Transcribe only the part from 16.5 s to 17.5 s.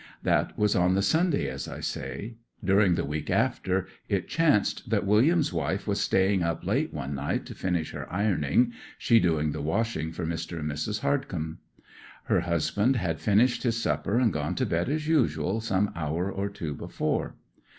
before.